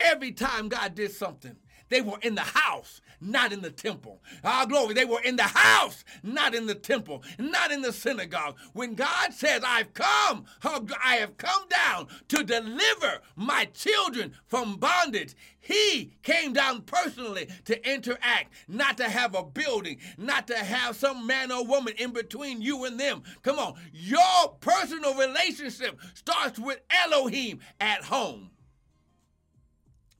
[0.00, 1.56] Every time God did something,
[1.88, 4.22] they were in the house, not in the temple.
[4.42, 8.56] Our glory, they were in the house, not in the temple, not in the synagogue.
[8.72, 15.34] When God says, I've come, I have come down to deliver my children from bondage,
[15.60, 21.26] He came down personally to interact, not to have a building, not to have some
[21.26, 23.22] man or woman in between you and them.
[23.42, 28.50] Come on, your personal relationship starts with Elohim at home.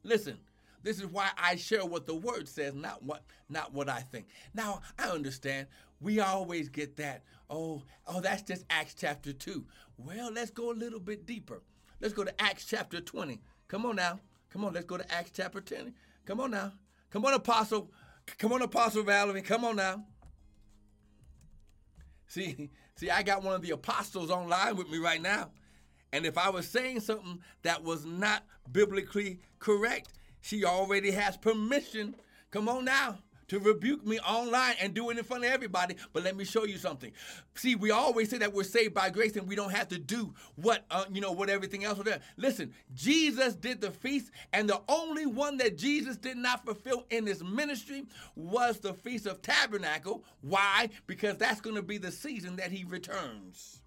[0.02, 0.38] Listen,
[0.84, 4.28] this is why I share what the word says, not what not what I think.
[4.54, 5.66] Now, I understand
[6.00, 9.64] we always get that, oh, oh, that's just Acts chapter 2.
[9.96, 11.62] Well, let's go a little bit deeper.
[12.00, 13.40] Let's go to Acts chapter 20.
[13.68, 14.20] Come on now.
[14.50, 15.94] Come on, let's go to Acts chapter 10.
[16.26, 16.72] Come on now.
[17.10, 17.90] Come on, Apostle.
[18.38, 19.42] Come on, Apostle Valerie.
[19.42, 20.04] Come on now.
[22.26, 25.50] See, see, I got one of the apostles online with me right now.
[26.12, 30.12] And if I was saying something that was not biblically correct,
[30.44, 32.14] she already has permission.
[32.50, 35.96] Come on now to rebuke me online and do it in front of everybody.
[36.12, 37.12] But let me show you something.
[37.54, 40.34] See, we always say that we're saved by grace and we don't have to do
[40.56, 41.98] what uh, you know what everything else.
[42.36, 47.26] Listen, Jesus did the feast, and the only one that Jesus did not fulfill in
[47.26, 48.04] his ministry
[48.36, 50.24] was the feast of tabernacle.
[50.42, 50.90] Why?
[51.06, 53.80] Because that's going to be the season that he returns.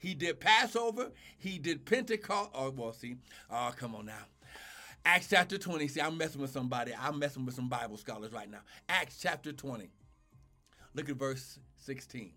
[0.00, 1.12] He did Passover.
[1.38, 2.50] He did Pentecost.
[2.54, 3.18] Oh, well, see.
[3.48, 4.26] Oh, come on now.
[5.04, 5.88] Acts chapter 20.
[5.88, 6.92] See, I'm messing with somebody.
[6.98, 8.60] I'm messing with some Bible scholars right now.
[8.88, 9.90] Acts chapter 20.
[10.94, 12.32] Look at verse 16.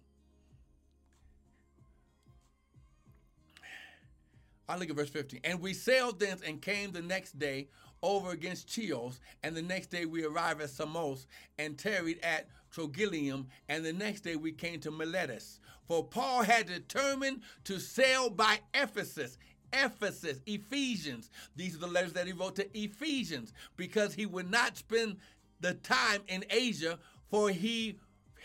[4.68, 5.42] I look at verse 15.
[5.44, 7.68] And we sailed thence and came the next day
[8.02, 11.26] over against Chios, and the next day we arrived at Samos
[11.58, 15.60] and tarried at Trogyllium, and the next day we came to Miletus.
[15.88, 19.38] For Paul had determined to sail by Ephesus
[19.74, 21.30] Ephesus, Ephesians.
[21.56, 25.18] These are the letters that he wrote to Ephesians because he would not spend
[25.60, 27.00] the time in Asia,
[27.30, 27.98] for he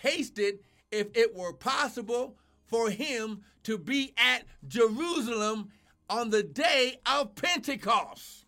[0.03, 5.71] hasted, if it were possible, for him to be at Jerusalem
[6.09, 8.47] on the day of Pentecost.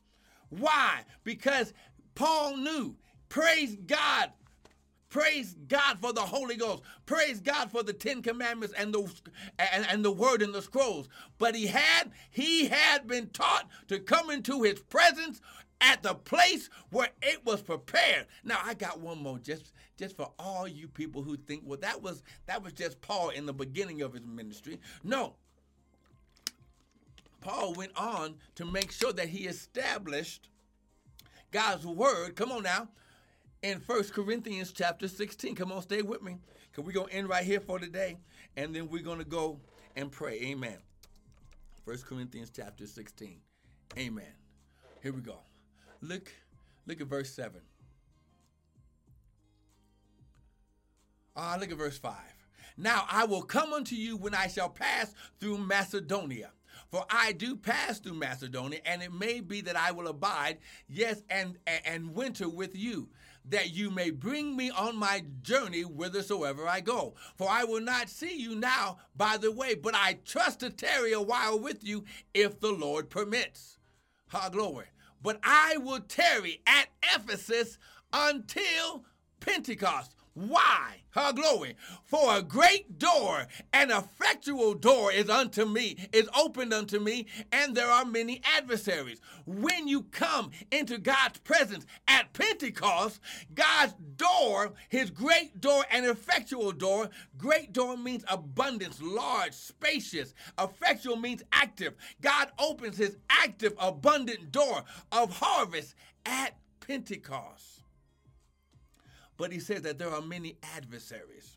[0.49, 1.05] Why?
[1.25, 1.73] Because
[2.15, 2.97] Paul knew,
[3.29, 4.33] praise God,
[5.13, 6.83] Praise God for the Holy Ghost.
[7.05, 9.01] Praise God for the Ten Commandments and the
[9.59, 11.07] and, and the Word in the scrolls.
[11.37, 15.43] But he had he had been taught to come into His presence
[15.83, 18.27] at the place where it was prepared.
[18.43, 22.01] Now I got one more just just for all you people who think well that
[22.01, 24.81] was that was just Paul in the beginning of his ministry.
[25.05, 25.35] No.
[27.43, 30.49] Paul went on to make sure that he established
[31.51, 32.35] God's word.
[32.35, 32.89] Come on now
[33.63, 35.55] in First Corinthians chapter 16.
[35.55, 36.39] Come on, stay with me.
[36.71, 38.19] Because we're going to end right here for today.
[38.57, 39.61] And then we're going to go
[39.97, 40.41] and pray.
[40.43, 40.79] Amen.
[41.85, 43.41] First Corinthians chapter 16.
[43.99, 44.25] Amen.
[45.03, 45.39] Here we go.
[46.01, 46.33] Look,
[46.87, 47.61] look at verse 7.
[51.37, 52.15] Ah, look at verse 5.
[52.77, 56.51] Now I will come unto you when I shall pass through Macedonia
[56.91, 60.59] For I do pass through Macedonia, and it may be that I will abide,
[60.89, 63.09] yes, and, and winter with you,
[63.49, 67.15] that you may bring me on my journey whithersoever I go.
[67.37, 71.13] For I will not see you now by the way, but I trust to tarry
[71.13, 73.79] a while with you if the Lord permits.
[74.29, 74.87] Ha, glory.
[75.23, 77.79] But I will tarry at Ephesus
[78.13, 79.05] until
[79.41, 80.15] Pentecost.
[80.35, 81.03] Why?
[81.11, 81.77] Her glory.
[82.05, 87.75] For a great door, an effectual door is unto me, is opened unto me, and
[87.75, 89.21] there are many adversaries.
[89.45, 93.21] When you come into God's presence at Pentecost,
[93.55, 100.33] God's door, his great door, an effectual door, great door means abundance, large, spacious.
[100.59, 101.95] Effectual means active.
[102.23, 107.72] God opens his active, abundant door of harvest at Pentecost.
[109.37, 111.57] But he says that there are many adversaries.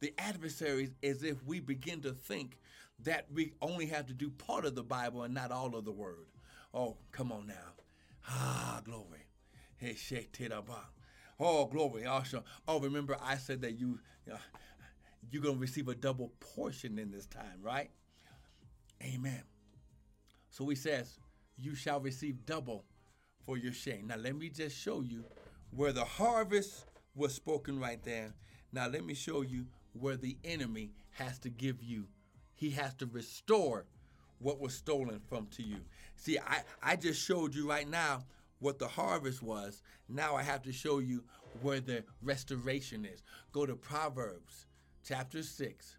[0.00, 2.58] The adversaries is if we begin to think
[3.04, 5.92] that we only have to do part of the Bible and not all of the
[5.92, 6.26] word.
[6.72, 7.74] Oh, come on now.
[8.28, 9.26] Ah, glory.
[9.76, 9.96] Hey,
[11.38, 12.04] Oh, glory.
[12.04, 13.98] Also, oh, remember I said that you,
[14.30, 14.36] uh,
[15.30, 17.90] you're going to receive a double portion in this time, right?
[19.02, 19.42] Amen.
[20.50, 21.18] So he says,
[21.56, 22.84] you shall receive double
[23.46, 24.08] for your shame.
[24.08, 25.24] Now, let me just show you
[25.70, 26.84] where the harvest
[27.14, 28.34] was spoken right there.
[28.72, 32.06] Now, let me show you where the enemy has to give you,
[32.54, 33.86] he has to restore
[34.38, 35.78] what was stolen from to you.
[36.16, 38.24] See, I, I just showed you right now
[38.58, 39.82] what the harvest was.
[40.08, 41.24] Now I have to show you
[41.62, 43.22] where the restoration is.
[43.52, 44.66] Go to Proverbs
[45.04, 45.96] chapter 6.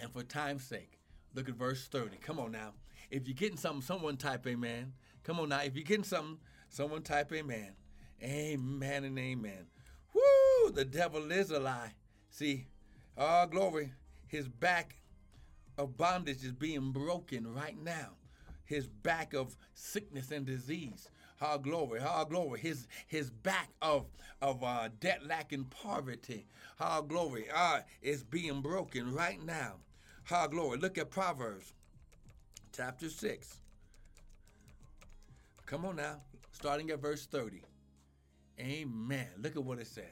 [0.00, 0.98] And for time's sake,
[1.34, 2.18] look at verse 30.
[2.18, 2.74] Come on now.
[3.10, 4.92] If you're getting something, someone type amen.
[5.24, 5.60] Come on now.
[5.62, 6.38] If you're getting something,
[6.68, 7.72] someone type amen.
[8.22, 9.66] Amen and amen.
[10.14, 10.70] Woo!
[10.72, 11.92] The devil is a lie.
[12.30, 12.66] See,
[13.16, 13.92] oh, glory.
[14.26, 14.96] His back
[15.76, 18.10] of bondage is being broken right now.
[18.64, 21.08] His back of sickness and disease.
[21.40, 22.58] How glory, how glory.
[22.60, 24.06] His his back of
[24.42, 26.46] of uh, debt, lack, and poverty.
[26.76, 29.74] How glory, uh, is being broken right now.
[30.24, 30.78] How glory.
[30.78, 31.72] Look at Proverbs
[32.72, 33.60] chapter 6.
[35.66, 36.16] Come on now,
[36.52, 37.62] starting at verse 30.
[38.60, 39.28] Amen.
[39.38, 40.04] Look at what it says.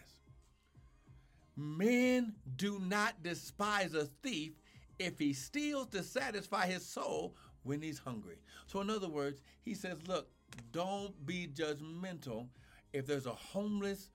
[1.57, 4.53] Men do not despise a thief
[4.99, 8.37] if he steals to satisfy his soul when he's hungry.
[8.67, 10.29] So, in other words, he says, look,
[10.73, 12.49] don't be judgmental
[12.93, 14.11] if there's a homeless,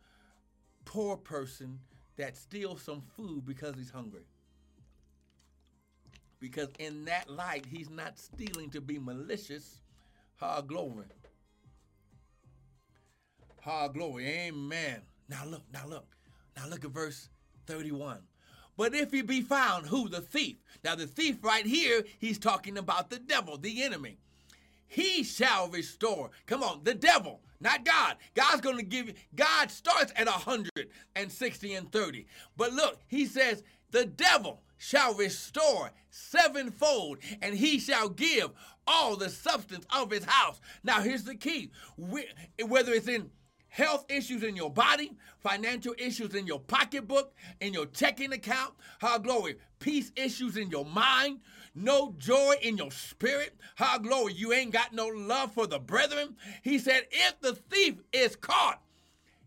[0.86, 1.80] poor person
[2.18, 4.26] that steals some food because he's hungry.
[6.40, 9.82] Because in that light, he's not stealing to be malicious.
[10.38, 11.06] Ha, glory.
[13.62, 14.28] Ha, glory.
[14.28, 15.02] Amen.
[15.30, 16.16] Now look, now look.
[16.58, 17.30] Now look at verse
[17.68, 18.20] 31.
[18.78, 20.10] But if he be found, who?
[20.10, 20.58] The thief.
[20.84, 24.18] Now, the thief right here, he's talking about the devil, the enemy.
[24.88, 26.32] He shall restore.
[26.48, 28.18] Come on, the devil, not God.
[28.34, 32.26] God's going to give you, God starts at 160 and 30.
[32.58, 38.50] But look, he says, the devil shall restore sevenfold, and he shall give
[38.88, 40.60] all the substance of his house.
[40.84, 41.72] Now, here's the key.
[41.98, 43.30] Whether it's in
[43.72, 49.18] health issues in your body, financial issues in your pocketbook, in your checking account, how
[49.18, 51.40] glory, peace issues in your mind,
[51.74, 56.36] no joy in your spirit, how glory, you ain't got no love for the brethren.
[56.62, 58.82] He said, if the thief is caught,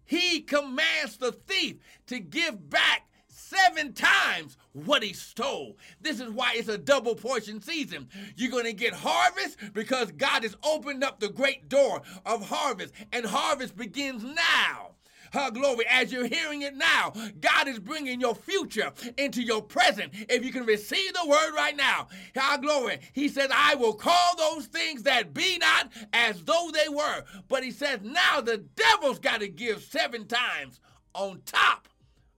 [0.07, 3.07] he commands the thief to give back
[3.55, 5.77] seven times what he stole.
[6.01, 8.09] This is why it's a double portion season.
[8.37, 12.95] You're going to get harvest because God has opened up the great door of harvest,
[13.13, 14.91] and harvest begins now.
[15.33, 20.13] Her glory, as you're hearing it now, God is bringing your future into your present.
[20.29, 24.37] If you can receive the word right now, her glory, He says, I will call
[24.37, 27.25] those things that be not as though they were.
[27.49, 30.79] But He says, now the devil's got to give seven times
[31.15, 31.89] on top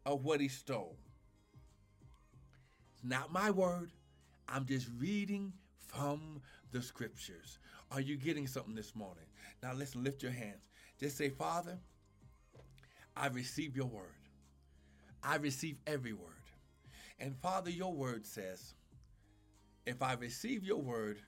[0.07, 0.97] of what he stole.
[3.07, 3.93] Not my word.
[4.49, 6.41] I'm just reading from
[6.73, 7.59] the scriptures.
[7.93, 9.25] Are you getting something this morning?
[9.63, 10.69] Now listen, lift your hands.
[10.99, 11.79] Just say, Father,
[13.17, 14.15] I receive your word.
[15.23, 16.33] I receive every word.
[17.21, 18.75] And Father, your word says,
[19.87, 21.19] if I receive your word,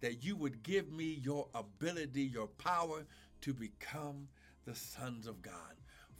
[0.00, 3.04] that you would give me your ability, your power
[3.42, 4.28] to become
[4.64, 5.52] the sons of God.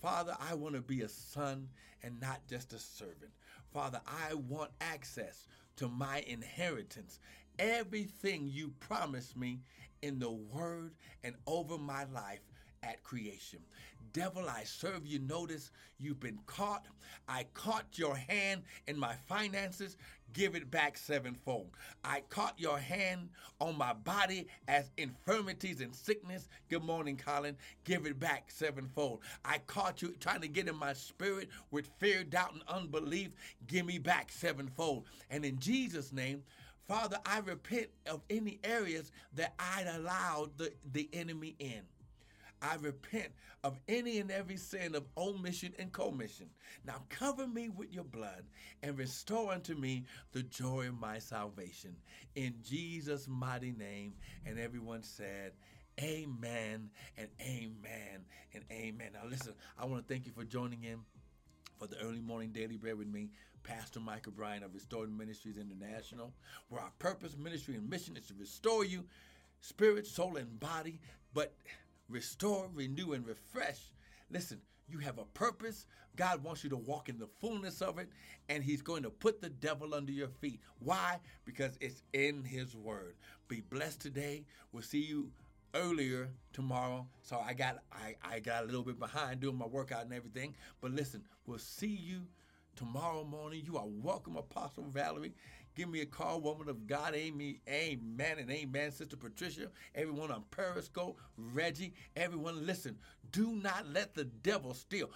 [0.01, 1.69] Father, I want to be a son
[2.03, 3.33] and not just a servant.
[3.73, 5.47] Father, I want access
[5.77, 7.21] to my inheritance.
[7.59, 9.61] Everything you promised me
[10.03, 10.93] in the word
[11.23, 12.41] and over my life
[12.83, 13.61] at creation.
[14.13, 15.19] Devil, I serve you.
[15.21, 16.87] Notice you've been caught.
[17.29, 19.97] I caught your hand in my finances.
[20.33, 21.71] Give it back sevenfold.
[22.05, 23.29] I caught your hand
[23.61, 26.49] on my body as infirmities and sickness.
[26.69, 27.57] Good morning, Colin.
[27.85, 29.21] Give it back sevenfold.
[29.45, 33.31] I caught you trying to get in my spirit with fear, doubt, and unbelief.
[33.67, 35.05] Give me back sevenfold.
[35.31, 36.43] And in Jesus' name,
[36.89, 41.83] Father, I repent of any areas that I'd allowed the, the enemy in.
[42.63, 43.29] I repent
[43.65, 46.47] of any and every sin of omission and commission.
[46.87, 48.45] Now cover me with your blood
[48.83, 51.97] and restore unto me the joy of my salvation.
[52.35, 54.15] In Jesus' mighty name.
[54.47, 55.53] And everyone said,
[56.01, 56.89] Amen
[57.19, 59.11] and amen and amen.
[59.13, 61.01] Now listen, I want to thank you for joining in
[61.79, 63.31] for the early morning daily bread with me,
[63.63, 66.33] Pastor Michael Bryan of Restored Ministries International,
[66.69, 69.05] where our purpose, ministry, and mission is to restore you,
[69.61, 71.01] spirit, soul, and body,
[71.35, 71.55] but
[72.11, 73.93] restore, renew, and refresh.
[74.31, 75.87] Listen, you have a purpose.
[76.17, 78.11] God wants you to walk in the fullness of it,
[78.49, 80.61] and He's going to put the devil under your feet.
[80.81, 81.19] Why?
[81.45, 83.15] Because it's in His Word.
[83.49, 84.45] Be blessed today.
[84.73, 85.31] We'll see you
[85.75, 87.07] earlier tomorrow.
[87.23, 90.55] So I got I, I got a little bit behind doing my workout and everything.
[90.81, 92.23] But listen, we'll see you
[92.77, 93.63] tomorrow morning.
[93.65, 95.35] You are welcome, Apostle Valerie.
[95.75, 97.15] Give me a call, woman of God.
[97.15, 98.91] Amy, amen and amen.
[98.91, 102.97] Sister Patricia, everyone on Periscope, Reggie, everyone, listen.
[103.33, 105.11] Do not let the devil steal.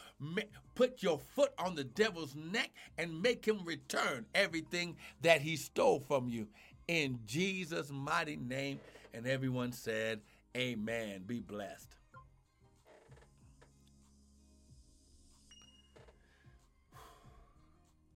[0.74, 6.00] Put your foot on the devil's neck and make him return everything that he stole
[6.00, 6.46] from you.
[6.86, 8.80] In Jesus' mighty name.
[9.12, 10.20] And everyone said,
[10.56, 11.22] Amen.
[11.26, 11.96] Be blessed.